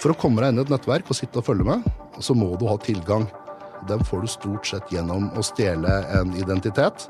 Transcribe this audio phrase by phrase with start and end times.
[0.00, 1.84] For å komme deg inn i et nettverk og sitte og følge med,
[2.24, 3.26] så må du ha tilgang.
[3.88, 7.04] Den får du stort sett gjennom å stjele en identitet.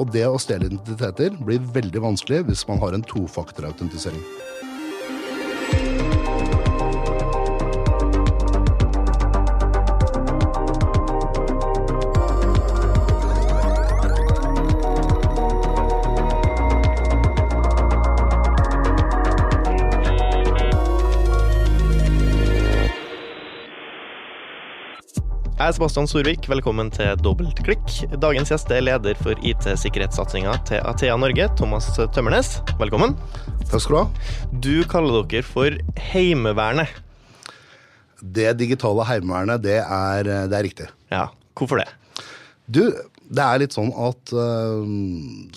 [0.00, 4.24] Og det å stjele identiteter blir veldig vanskelig hvis man har en tofaktorautentisering.
[25.62, 27.84] Jeg er Sebastian Storvik, velkommen til Dobbeltklikk.
[28.18, 32.48] Dagens gjest er leder for IT-sikkerhetssatsinga til Athea Norge, Thomas Tømmernes.
[32.80, 33.14] Velkommen.
[33.70, 34.32] Takk skal du ha.
[34.64, 35.76] Du kaller dere for
[36.08, 36.90] Heimevernet.
[38.18, 40.90] Det digitale heimevernet, det er, det er riktig.
[41.14, 41.86] Ja, hvorfor det?
[42.66, 42.82] Du,
[43.30, 44.82] det er litt sånn at uh,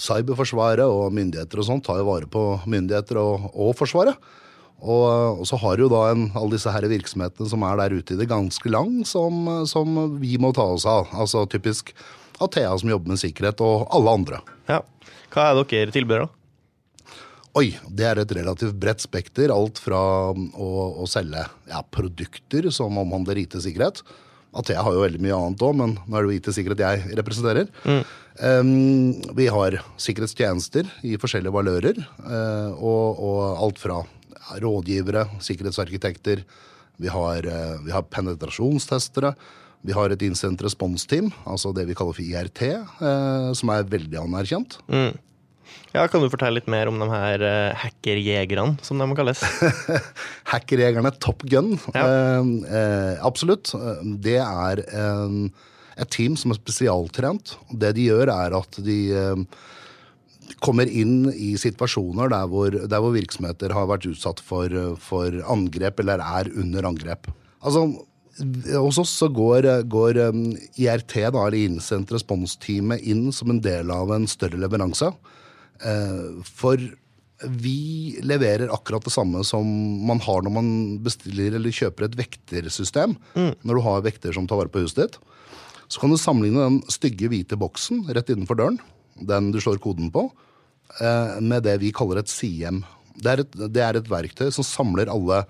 [0.05, 4.21] Cyberforsvaret og myndigheter og sånt tar jo vare på myndigheter og, og Forsvaret.
[4.83, 8.15] Og, og, så har du da en, alle disse her virksomhetene som er der ute
[8.15, 11.09] i det ganske lang, som, som vi må ta oss av.
[11.15, 11.93] Altså typisk
[12.43, 14.41] Athea som jobber med sikkerhet, og alle andre.
[14.69, 14.81] Ja.
[15.33, 16.31] Hva er dere tilbyr, da?
[17.55, 19.51] Oi, det er et relativt bredt spekter.
[19.53, 19.99] Alt fra
[20.35, 24.03] å, å selge ja, produkter som omhandler IT-sikkerhet.
[24.55, 27.71] Athea har jo veldig mye annet òg, men nå er det jo IT-sikkerhet jeg representerer.
[27.87, 28.01] Mm.
[28.35, 34.01] Um, vi har sikkerhetstjenester i forskjellige valører, uh, og, og alt fra
[34.61, 36.43] rådgivere, sikkerhetsarkitekter.
[36.97, 39.35] Vi har, eh, vi har penetrasjonstestere.
[39.85, 44.17] Vi har et innsendt Response-team, altså det vi kaller for IRT, eh, som er veldig
[44.17, 44.79] anerkjent.
[44.89, 45.13] Mm.
[45.95, 49.41] Ja, Kan du fortelle litt mer om de her uh, hackerjegerne, som de må kalles?
[50.51, 51.75] hackerjegerne Top Gun.
[51.95, 52.03] Ja.
[52.03, 52.49] Eh,
[52.79, 53.71] eh, absolutt.
[54.23, 55.47] Det er en,
[55.95, 57.55] et team som er spesialtrent.
[57.71, 59.63] Det de gjør, er at de eh,
[60.63, 64.71] kommer inn i situasjoner der hvor, der hvor virksomheter har vært utsatt for,
[65.01, 67.29] for, angrep eller er under angrep.
[67.65, 67.87] Altså,
[68.75, 70.43] hos oss så går, går um,
[70.75, 75.09] IRT, da, eller responsteamet, inn som en del av en større leveranse.
[75.83, 76.79] Eh, for
[77.51, 79.67] vi leverer akkurat det samme som
[80.07, 80.67] man har når man
[81.03, 83.15] bestiller eller kjøper et vektersystem.
[83.35, 83.53] Mm.
[83.63, 85.17] Når du har vekter som tar vare på huset ditt.
[85.91, 88.79] Så kan du sammenligne den stygge, hvite boksen rett innenfor døren
[89.15, 90.27] den du slår koden på,
[90.99, 92.83] eh, med det vi kaller et CM.
[93.15, 95.45] Det er et, det er et verktøy som samler alle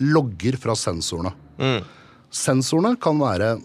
[0.00, 1.34] logger fra sensorene.
[1.58, 1.82] Mm.
[2.32, 3.58] Sensorene kan være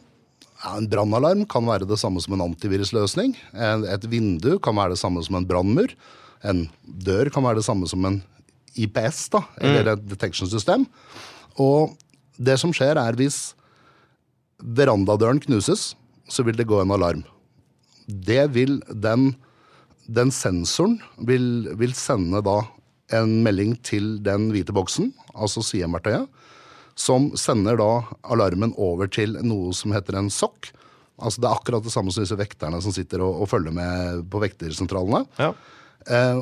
[0.73, 3.35] En brannalarm kan være det samme som en antivirusløsning.
[3.53, 5.93] Et vindu kan være det samme som en brannmur.
[6.41, 8.23] En dør kan være det samme som en
[8.73, 9.91] IPS, da, eller mm.
[9.93, 10.87] et detection system.
[11.61, 11.93] Og
[12.41, 13.53] det som skjer, er hvis
[14.57, 15.91] verandadøren knuses,
[16.27, 17.21] så vil det gå en alarm
[18.07, 19.33] det vil den,
[20.07, 20.97] den sensoren
[21.27, 22.61] vil, vil, sende da
[23.15, 26.27] en melding til den hvite boksen, altså CM-verktøyet,
[26.97, 27.91] som sender da
[28.33, 30.71] alarmen over til noe som heter en sokk.
[31.17, 34.23] Altså Det er akkurat det samme som disse vekterne som sitter og, og følger med
[34.31, 35.23] på vektersentralene.
[35.37, 35.51] Ja.
[36.07, 36.41] Eh,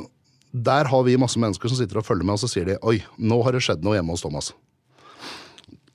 [0.56, 3.02] der har vi masse mennesker som sitter og følger med, og så sier de oi,
[3.18, 4.54] nå har det skjedd noe hjemme hos Thomas.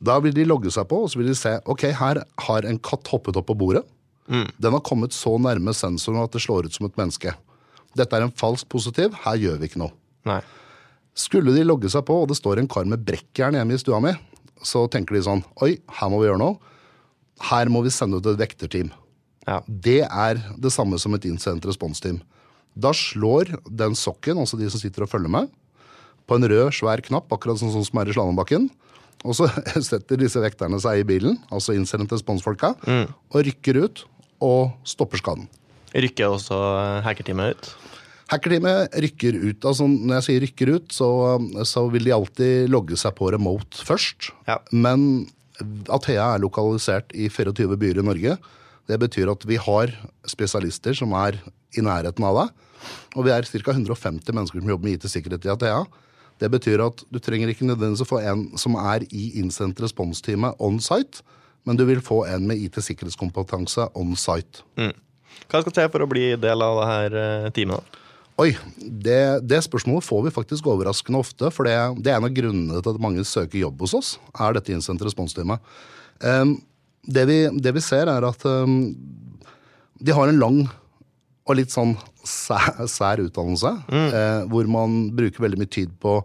[0.01, 2.81] Da vil de logge seg på, og så vil de se ok, her har en
[2.81, 3.85] katt hoppet opp på bordet.
[4.31, 4.47] Mm.
[4.63, 7.35] Den har kommet så nærme sensoren at det slår ut som et menneske.
[7.99, 9.95] Dette er en falsk positiv, her gjør vi ikke noe.
[10.29, 10.41] Nei.
[11.19, 13.99] Skulle de logge seg på, og det står en kar med brekkjern hjemme i stua
[14.05, 14.15] mi,
[14.63, 16.59] så tenker de sånn Oi, her må vi gjøre noe.
[17.51, 18.93] Her må vi sende ut et vekterteam.
[19.49, 19.59] Ja.
[19.67, 22.21] Det er det samme som et innsendt responsteam.
[22.79, 25.49] Da slår den sokken, altså de som sitter og følger med,
[26.29, 28.69] på en rød, svær knapp, akkurat sånn som er i slalåmbakken.
[29.27, 29.49] Og så
[29.91, 33.07] setter disse vekterne seg i bilen, altså innsendt responsfolka, mm.
[33.33, 34.05] og rykker ut
[34.45, 35.49] og stopper skaden.
[35.91, 36.57] Rykker også
[37.05, 37.71] hackerteamet ut?
[38.31, 39.65] Hackerteamet rykker ut.
[39.67, 41.11] altså Når jeg sier rykker ut, så,
[41.67, 44.31] så vil de alltid logge seg på remote først.
[44.47, 44.61] Ja.
[44.71, 45.27] Men
[45.91, 48.37] Athea er lokalisert i 24 byer i Norge.
[48.91, 49.93] Det betyr at vi har
[50.31, 51.41] spesialister som er
[51.77, 52.55] i nærheten av deg.
[53.19, 53.75] Og vi er ca.
[53.75, 55.83] 150 mennesker som jobber med IT-sikkerhet i Athea.
[56.41, 60.57] Det betyr at du trenger ikke nødvendigvis å få en som er i innsendt responsteamet
[60.63, 61.21] on site
[61.69, 64.65] men du vil få en med IT-sikkerhetskompetanse on site.
[64.81, 64.95] Mm.
[65.51, 67.99] Hva skal til for å bli del av det her eh, teamet?
[68.41, 71.51] Oi, det, det, spørsmålet får vi faktisk overraskende ofte.
[71.53, 74.11] For det, det, er en av grunnene til at mange søker jobb hos oss.
[74.33, 75.61] er dette innsendt responsteamet.
[76.25, 76.57] Um,
[77.05, 78.95] det, vi, det, vi, ser, er at um,
[80.01, 80.63] de har en lang
[81.49, 83.75] og litt sånn sær, sær utdannelse.
[83.91, 84.09] Mm.
[84.15, 86.21] uh, hvor man bruker veldig mye tid på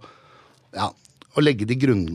[0.75, 0.91] ja,
[1.35, 2.05] å legge de grunn,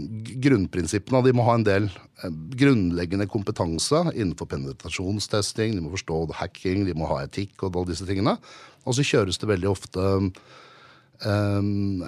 [0.41, 1.21] grunnprinsippene.
[1.27, 6.97] De må ha en del eh, grunnleggende kompetanse innenfor penetrasjonstesting, de må forstå hacking, de
[6.97, 8.39] må ha etikk og alle disse tingene.
[8.89, 10.07] Og så kjøres det veldig ofte
[11.25, 12.05] um,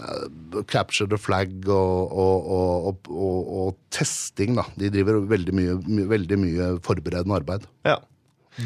[0.73, 4.64] capture the flag og, og, og, og, testing, da.
[4.81, 7.69] De driver veldig mye, my, veldig mye forberedende arbeid.
[7.88, 7.99] Ja.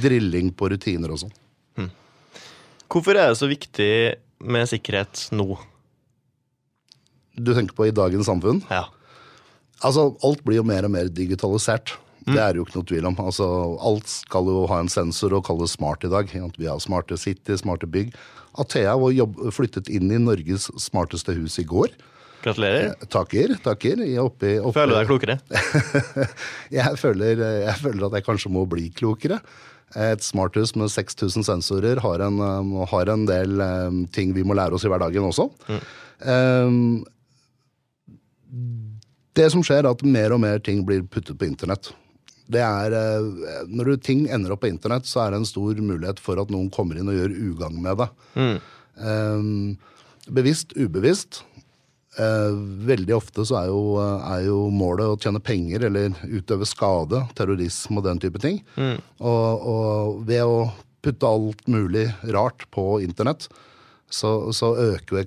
[0.03, 1.35] Drilling på rutiner og sånn.
[1.79, 1.91] Hmm.
[2.87, 3.91] Hvorfor er det så viktig
[4.47, 5.57] med sikkerhet nå?
[7.37, 8.63] Du tenker på i dagens samfunn?
[8.73, 8.87] Ja.
[9.85, 11.95] Altså, alt blir jo mer og mer digitalisert.
[12.27, 12.33] Mm.
[12.35, 13.21] Det er jo ikke noe tvil om.
[13.23, 13.47] Altså,
[13.87, 16.33] alt skal jo ha en sensor og kalles smart i dag.
[16.33, 18.15] Vi har smarte city, smarte bygg.
[18.59, 21.93] Athea var jobb, flyttet inn i Norges smarteste hus i går.
[22.43, 22.95] Gratulerer.
[23.07, 23.57] Takker.
[23.63, 23.63] takker.
[23.65, 24.03] takker.
[24.23, 24.75] oppi, oppi.
[24.79, 25.39] Føler du deg klokere?
[26.79, 29.41] jeg, føler, jeg, føler, at jeg kanskje må bli klokere.
[29.95, 34.57] Et smarthus med 6000 sensorer har en, um, har en del um, ting vi må
[34.59, 35.47] lære oss i hverdagen også.
[35.71, 35.85] Mm.
[36.27, 36.81] Um,
[39.37, 41.91] det som skjer, er at mer og mer ting blir puttet på internett.
[42.53, 46.23] Det er, uh, når ting ender opp på internett, så er det en stor mulighet
[46.23, 48.09] for at noen kommer inn og gjør ugagn med det.
[48.39, 48.57] Mm.
[48.97, 51.43] Um, bevisst, ubevisst.
[52.17, 52.55] Uh,
[52.89, 58.01] veldig ofte så er jo, er jo, målet å tjene penger eller utøve skade, terrorisme
[58.01, 58.63] og den type ting.
[58.79, 58.97] Mm.
[59.21, 60.71] Og, og, ved å
[61.05, 63.51] putte alt mulig rart på internett,
[64.13, 65.23] så, så øker jo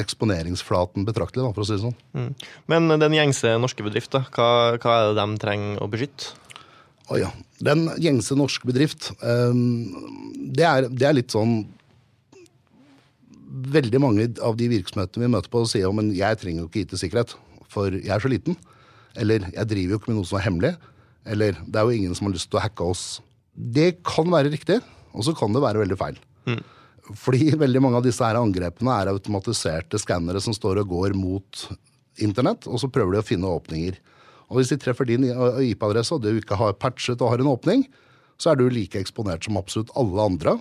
[0.00, 1.96] eksponeringsflaten betraktelig, da, for å si det sånn.
[2.16, 2.30] Mm.
[2.72, 6.32] Men den gjengse norske bedrift, da, hva, hva, er det de trenger å beskytte?
[7.08, 7.32] Å oh, ja.
[7.64, 9.60] Den gjengse norske bedrift, um,
[10.56, 11.62] det, er, det er litt sånn
[13.48, 16.84] veldig mange av de virksomhetene vi møter på, sier jo men jeg trenger jo ikke
[16.84, 17.32] IT-sikkerhet,
[17.72, 18.56] for jeg er så liten.
[19.18, 20.72] Eller jeg driver jo ikke med noe som er hemmelig.
[21.28, 23.04] Eller det er jo ingen som har lyst til å hacke oss.
[23.52, 24.78] Det kan være riktig,
[25.12, 26.20] og så kan det være veldig feil.
[26.48, 26.60] Mm.
[27.16, 31.64] Fordi veldig mange av disse her angrepene er automatiserte skannere som står og går mot
[32.20, 33.96] internett, og så prøver de å finne åpninger.
[34.48, 37.86] Og hvis de treffer din IP-adresse, og du ikke har patchet og har en åpning,
[38.40, 40.56] så er du like eksponert som absolutt alle andre.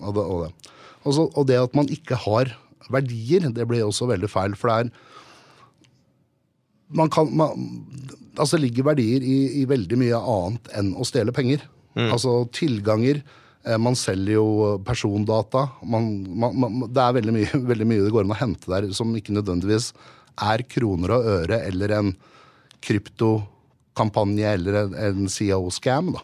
[0.00, 0.74] Og det, og det.
[1.08, 2.52] Også, og det at man ikke har
[2.92, 4.56] verdier, det blir også veldig feil.
[4.58, 4.92] For det er
[6.90, 7.68] man kan, man,
[8.34, 11.62] altså ligger verdier i, i, veldig mye annet enn å stjele penger.
[11.94, 12.08] Mm.
[12.10, 13.22] Altså tilganger.
[13.66, 14.46] Eh, man selger jo
[14.86, 15.66] persondata.
[15.84, 19.12] Man, man, det er veldig mye, veldig mye, det går an å hente der som
[19.16, 19.92] ikke nødvendigvis
[20.40, 22.12] er kroner og øre eller en
[22.80, 26.14] kryptokampanje eller en, en CEO-scam.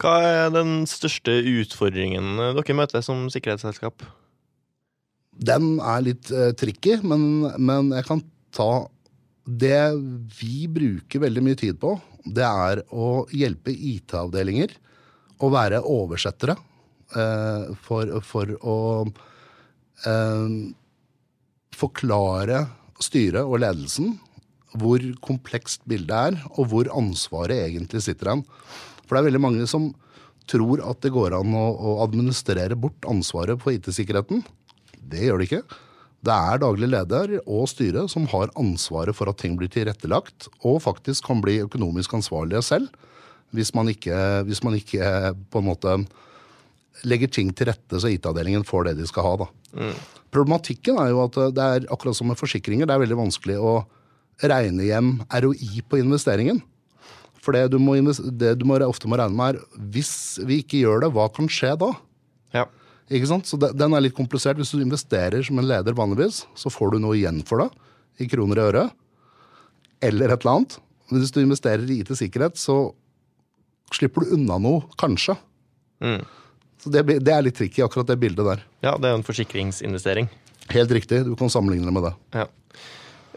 [0.00, 4.04] Hva er den største utfordringen dere møter som sikkerhetsselskap?
[5.36, 8.22] Den er litt uh, tricky, men, men, jeg kan
[8.56, 8.86] ta
[9.44, 9.92] Det
[10.38, 11.92] vi bruker veldig mye tid på,
[12.24, 14.72] det er å hjelpe IT-avdelinger
[15.42, 18.78] å være oversettere uh, for, for, å
[20.06, 20.48] uh,
[21.76, 22.64] forklare
[23.02, 24.16] styret og ledelsen
[24.76, 28.42] hvor komplekst bildet er, og hvor ansvaret egentlig sitter hen.
[29.06, 29.90] For det er veldig mange som
[30.50, 34.44] tror at det går an å, å administrere bort ansvaret for IT-sikkerheten.
[35.00, 35.62] Det gjør det ikke.
[36.26, 40.82] Det er daglig leder og styre som har ansvaret for at ting blir tilrettelagt, og
[40.84, 42.90] faktisk kan bli økonomisk ansvarlige selv,
[43.54, 44.16] hvis man ikke,
[44.48, 45.96] hvis man ikke på en måte
[47.06, 49.48] legger ting til rette så IT-avdelingen får det de skal ha.
[49.76, 49.92] Mm.
[50.34, 53.76] Problematikken er jo at det er akkurat som med forsikringer, det er veldig vanskelig å
[54.42, 56.62] regne hjem ROI på investeringen.
[57.40, 60.82] For det du, må, det du må, ofte må regne med, er hvis vi ikke
[60.82, 61.92] gjør det, hva kan skje da?
[62.56, 62.66] Ja.
[63.06, 63.46] Ikke sant?
[63.46, 64.58] Så Den er litt komplisert.
[64.58, 67.70] Hvis du investerer som en leder vanligvis, så får du noe igjen for det
[68.18, 68.84] i kroner og øre.
[70.04, 70.78] Eller et eller annet.
[71.06, 72.90] Men hvis du investerer i IT-sikkerhet, så
[73.94, 75.36] slipper du unna noe, kanskje.
[76.02, 76.24] Mm.
[76.82, 78.64] Så det, det, er litt tricky, akkurat det bildet der.
[78.84, 80.28] Ja, det er en forsikringsinvestering.
[80.70, 81.22] Helt riktig.
[81.26, 82.14] Du kan sammenligne det med det.
[82.36, 82.46] Ja.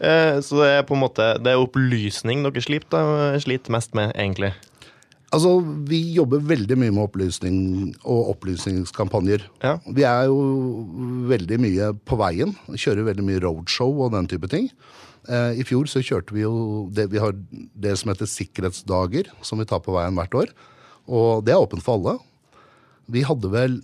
[0.00, 4.14] Eh, så det er på en måte Det er opplysning dere sliter, sliter mest med,
[4.16, 4.54] egentlig?
[5.30, 7.58] Altså, Vi jobber veldig mye med opplysning
[8.02, 9.44] og opplysningskampanjer.
[9.62, 9.76] Ja.
[9.86, 10.40] Vi er jo
[11.30, 12.56] veldig mye på veien.
[12.74, 14.70] Kjører veldig mye roadshow og den type ting.
[15.28, 19.60] Eh, I fjor så kjørte vi jo det vi har det som heter sikkerhetsdager, som
[19.60, 20.52] vi tar på veien hvert år.
[21.10, 22.16] Og det er åpent for alle.
[23.10, 23.80] Vi hadde vel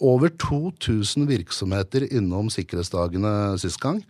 [0.00, 4.00] over 2000 virksomheter innom sikkerhetsdagene sist gang.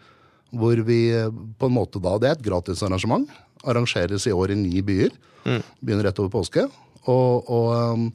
[0.50, 1.12] Hvor vi
[1.58, 3.28] på en måte da, Det er et gratisarrangement.
[3.62, 5.10] Arrangeres i år i ni byer.
[5.44, 5.62] Mm.
[5.80, 6.66] Begynner rett over påske.
[7.06, 8.10] Og, og um,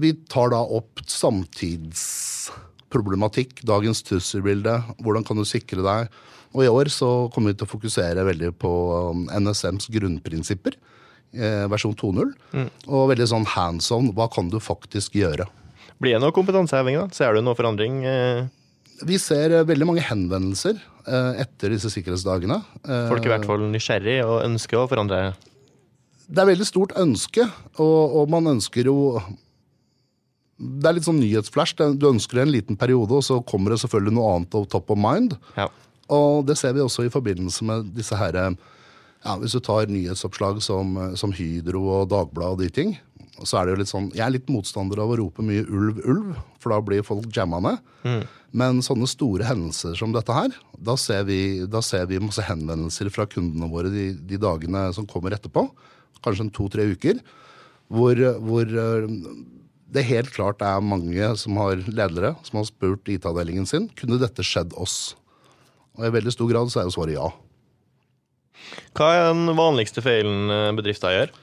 [0.00, 1.00] vi tar da opp
[2.94, 4.82] samtidsproblematikk, dagens trusselbilde.
[5.02, 6.08] Hvordan kan du sikre deg?
[6.54, 8.70] Og i år så kommer vi til å fokusere veldig på
[9.10, 10.76] um, NSMs grunnprinsipper.
[11.34, 12.30] Eh, versjon 2.0.
[12.54, 12.68] Mm.
[12.86, 14.12] Og veldig sånn hands on.
[14.14, 15.48] Hva kan du faktisk gjøre?
[15.98, 17.00] Blir det noe kompetanseheving?
[17.00, 17.08] da?
[17.10, 18.04] Ser du noe forandring?
[18.06, 18.44] Eh?
[19.02, 22.56] Vi ser eh, veldig mange henvendelser etter disse sikkerhetsdagene.
[23.10, 25.34] Folk er i hvert fall nysgjerrig og ønsker å forandre?
[26.24, 27.44] Det er veldig stort ønske,
[27.76, 29.20] og, og man ønsker jo
[30.58, 31.74] det er litt sånn nyhetsflash.
[31.98, 34.92] Du ønsker det en liten periode, og så kommer det selvfølgelig noe annet av top
[34.94, 35.34] of mind.
[35.58, 35.66] Ja.
[36.14, 38.50] Og det ser vi også i forbindelse med disse herre
[39.24, 42.92] ja, Hvis du tar nyhetsoppslag som, som Hydro og Dagbladet og de ting,
[43.42, 46.02] så er det jo litt sånn Jeg er litt motstander av å rope mye ulv,
[46.04, 47.80] ulv, for da blir folk jamma ned.
[48.04, 48.20] Mm.
[48.60, 53.10] Men sånne store hendelser som dette her, da ser vi, da ser vi masse henvendelser
[53.10, 55.66] fra kundene våre de, de dagene som kommer etterpå.
[56.22, 57.18] Kanskje en to-tre uker.
[57.92, 58.70] Hvor, hvor
[59.94, 64.46] det helt klart er mange som har ledere som har spurt IT-avdelingen sin kunne dette
[64.46, 65.14] skjedd oss.
[65.94, 67.30] Og I veldig stor grad så er jo svaret ja.
[68.96, 71.34] Hva er den vanligste feilen eh, bedrifter gjør?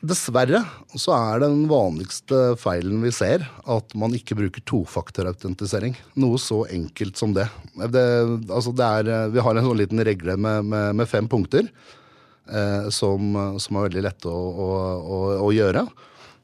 [0.00, 0.62] Dessverre
[0.96, 5.92] så er den vanligste feilen vi ser, at man ikke bruker tofaktorautentisering.
[6.22, 7.44] Noe så enkelt som det.
[7.76, 8.04] det,
[8.48, 12.88] altså det er, vi har en sånn liten regle med, med, med fem punkter eh,
[12.88, 15.84] som, som, er veldig lette å, å, å, å gjøre.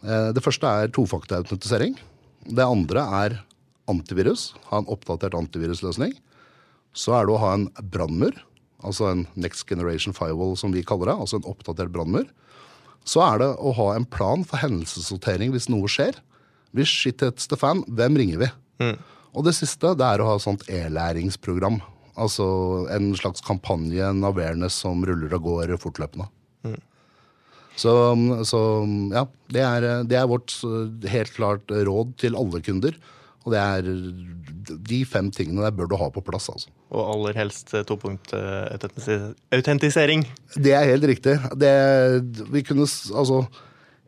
[0.04, 1.96] Eh, det første er tofaktorautentisering.
[2.46, 3.38] Det andre er
[3.90, 4.50] antivirus.
[4.70, 6.14] Ha en oppdatert antivirusløsning.
[6.96, 8.36] Så er det å ha en brannmur,
[8.84, 11.18] altså en next generation firewall som vi kaller det.
[11.20, 12.28] Altså en oppdatert brannmur.
[13.06, 16.18] Så er det å ha en plan for hendelsessortering hvis noe skjer.
[16.76, 18.48] Hvis shit hits the fan, hvem ringer vi?
[18.82, 18.96] Mm.
[19.36, 21.78] Og det siste det er å ha et sånt e-læringsprogram.
[22.16, 22.46] Altså
[22.92, 26.28] en slags kampanje, en awareness som ruller og går fortløpende.
[27.76, 27.92] Så,
[28.48, 28.60] så
[29.12, 30.54] ja, det er, det er, vårt
[31.12, 32.96] helt klart råd til alle kunder.
[33.46, 33.90] Og det er
[34.88, 36.48] de fem tingene der bør du ha på plass.
[36.50, 36.72] altså.
[36.90, 40.24] Og aller helst topunkt autentisering.
[40.56, 41.36] Det er helt riktig.
[41.54, 41.74] Det,
[42.50, 43.44] vi kunne, altså,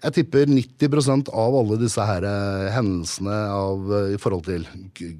[0.04, 4.66] jeg tipper 90% av alle disse her eh, hendelsene av, eh, i forhold til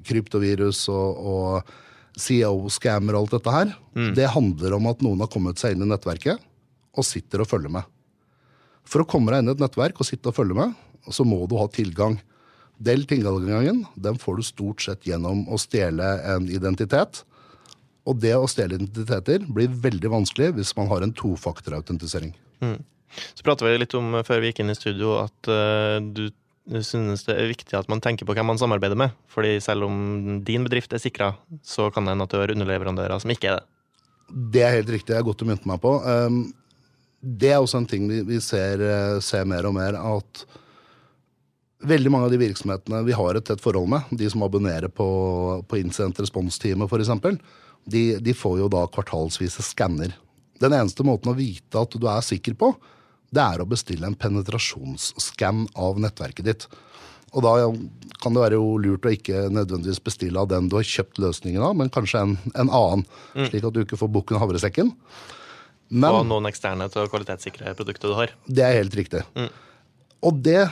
[0.07, 4.11] kryptovirus og, og CEO-scammer og alt dette her, mm.
[4.17, 6.39] det handler om at noen har kommet seg inn i nettverket
[6.95, 7.87] og sitter og følger med.
[8.89, 10.73] For å komme deg inn i et nettverk og sitte og følge med,
[11.13, 12.17] så må du ha tilgang.
[12.79, 17.23] Del tilgangen den får du stort sett gjennom å stjele en identitet.
[18.09, 22.33] Og det å stjele identiteter blir veldig vanskelig hvis man har en tofaktorautentisering.
[22.63, 22.79] Mm.
[23.35, 26.29] Så prata vi litt om før vi gikk inn i studio at uh, du
[26.85, 29.13] synes det er viktig at man tenker på hvem man samarbeider med.
[29.33, 31.33] Fordi selv om din bedrift er sikra,
[31.65, 33.67] så kan det hende at du har underleverandører som ikke er det.
[34.53, 35.15] Det er helt riktig.
[35.15, 35.95] Jeg er godt å mynte meg på.
[36.05, 36.41] Um,
[37.19, 40.43] det er også en ting vi, vi ser, eh, ser, mer og mer, at
[41.89, 45.09] veldig mange av de virksomhetene vi har et tett forhold med, de som abonnerer på,
[45.67, 47.39] på Incident Response-teamet f.eks.,
[47.89, 50.13] de, de får jo da kvartalsvise skanner.
[50.59, 52.73] Den eneste måten å vite at du er sikker på,
[53.31, 56.67] det er å bestille en penetrasjonsskann av nettverket ditt.
[57.37, 57.53] Og da
[58.23, 61.63] kan det være jo lurt å ikke nødvendigvis bestille av den du har kjøpt løsningen
[61.63, 63.49] av, men kanskje en, en annen, mm.
[63.51, 64.91] slik at du ikke får bukken havresekken.
[65.89, 68.33] Men, og noen eksterne til å kvalitetssikre produktet du har.
[68.45, 69.23] Det er helt riktig.
[69.33, 69.49] Mm.
[70.29, 70.63] Og det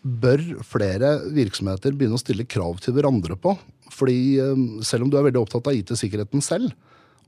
[0.00, 3.56] bør flere virksomheter begynne å stille krav til hverandre på.
[3.92, 6.72] Fordi um, selv om du er veldig opptatt av IT-sikkerheten selv,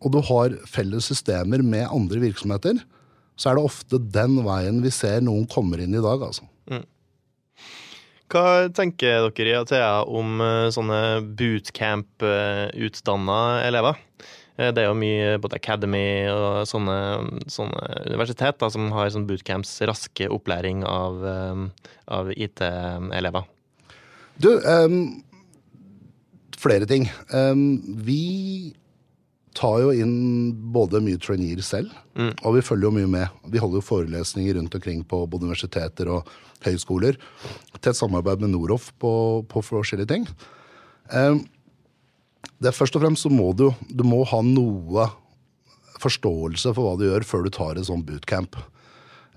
[0.02, 2.74] og du har felles systemer med andre virksomheter,
[3.38, 6.22] så er det ofte den veien vi ser noen kommer inn i dag.
[6.22, 6.44] altså.
[6.70, 6.84] Mm.
[8.32, 13.94] Hva tenker dere i Athea om uh, sånne bootcamp-utdanna uh, elever?
[14.62, 16.98] Eh, det er jo mye både Academy og sånne,
[17.50, 23.48] sånne universitet da, som har sånn bootcamps, raske opplæring av, eh, av IT-elever.
[24.42, 25.22] Du, um,
[26.58, 27.08] flere ting.
[27.34, 28.74] Um, vi
[29.52, 32.32] tar jo inn både mye traineer selv, mm.
[32.40, 33.42] og vi følger jo mye med.
[33.52, 36.30] Vi holder jo forelesninger rundt omkring på både universiteter og
[36.64, 37.18] høyskoler.
[37.76, 39.12] Tett samarbeid med Noroff på,
[39.50, 40.26] på forskjellige ting.
[41.12, 41.42] Um,
[42.62, 45.08] det er Først og fremst så må du, du må ha noe
[46.02, 48.58] forståelse for hva du gjør før du tar et sånt bootcamp.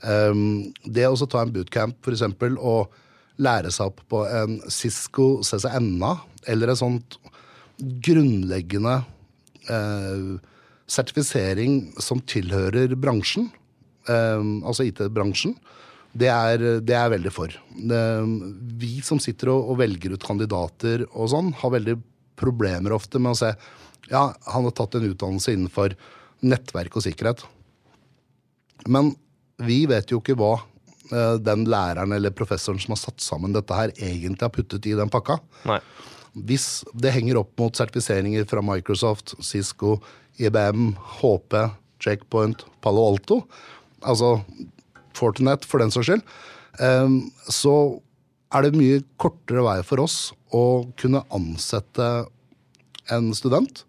[0.06, 2.94] Um, det å ta en bootcamp for eksempel, og
[3.42, 6.14] lære seg opp på en Cisco CCNA
[6.52, 7.18] eller en sånt
[8.06, 9.00] grunnleggende
[9.68, 10.36] uh,
[10.88, 13.50] sertifisering som tilhører bransjen,
[14.08, 15.58] um, altså IT-bransjen,
[16.16, 16.30] det
[16.88, 17.52] det er veldig for.
[17.76, 18.02] Det,
[18.80, 21.98] vi som sitter og, og velger ut kandidater og sånn, har veldig
[22.40, 23.54] problemer ofte med å se
[24.12, 25.96] ja, han har tatt en utdannelse innenfor
[26.46, 27.42] nettverk og sikkerhet.
[28.92, 29.14] Men
[29.66, 33.78] vi vet jo ikke hva uh, den læreren eller professoren som har satt sammen dette
[33.78, 35.40] her, egentlig har puttet i den pakka.
[35.70, 35.80] Nei.
[36.36, 39.98] Hvis det henger opp mot sertifiseringer fra Microsoft, Cisco,
[40.38, 41.56] IBM, HP,
[42.04, 43.46] Checkpoint, Palo Alto,
[44.04, 44.38] altså
[45.16, 46.26] Fortinet for den saks skyld,
[46.84, 47.76] um, så
[48.56, 50.64] er det mye kortere vei for oss å
[51.00, 52.10] kunne ansette
[53.12, 53.84] en student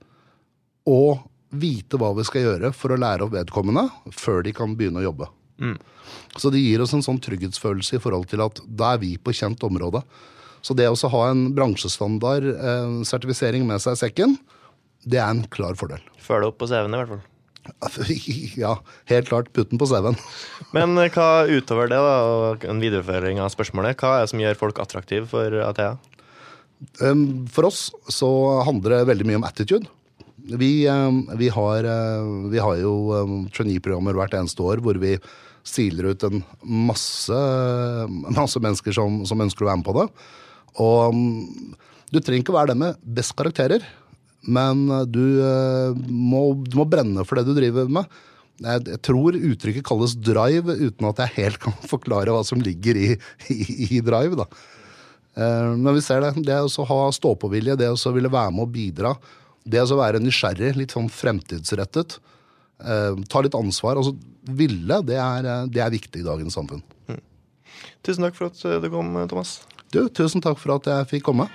[0.87, 1.25] og
[1.57, 5.07] vite hva vi skal gjøre for å lære opp vedkommende før de kan begynne å
[5.09, 5.29] jobbe.
[6.37, 9.35] Så det gir oss en sånn trygghetsfølelse i forhold til at da er vi på
[9.37, 10.03] kjent område.
[10.65, 14.37] Så det å ha en bransjestandard eh, sertifisering med seg i sekken,
[15.07, 16.03] det er en klar fordel.
[16.19, 17.25] Det opp på CV-en i hvert fall.
[18.63, 18.77] Ja,
[19.11, 19.53] helt klart.
[19.55, 20.19] Putt den på CV-en.
[20.77, 24.43] Men eh, hva utover det, da, og en videreføring av spørsmålet, hva er det som
[24.43, 25.97] gjør folk attraktive for Athea?
[27.01, 28.29] Um, For oss så
[28.67, 29.89] handler det veldig mye om attitude.
[30.47, 35.17] Vi, um, vi, har, uh, vi har jo um, trainee-programmer hvert eneste år hvor vi
[35.67, 37.39] stiler ut en masse,
[38.31, 40.07] masse mennesker som, som ønsker å være med på det.
[40.85, 41.17] Og
[42.13, 43.83] du trenger ikke være den med best karakterer,
[44.47, 48.07] men uh, du, uh, må, du må brenne for det du driver med.
[48.63, 53.11] Jeg tror uttrykket kalles drive, uten at jeg helt kan forklare hva som ligger i,
[53.53, 54.39] i, i drive.
[54.39, 54.47] da.
[55.37, 56.35] Eh, Men vi ser det.
[56.47, 59.15] Det å ha stå-på-vilje, det å ville være med og bidra,
[59.65, 62.19] det å være nysgjerrig, litt sånn fremtidsrettet,
[62.81, 63.97] eh, ta litt ansvar.
[63.97, 64.17] altså
[64.47, 66.83] Ville, det er, eh, det er viktig i dagens samfunn.
[68.03, 69.61] Tusen takk for at du kom, Thomas.
[69.91, 71.49] Du, tusen takk for at jeg fikk komme.